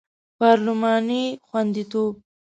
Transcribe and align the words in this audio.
پارلماني 0.39 1.23
خوندیتوب 1.47 2.13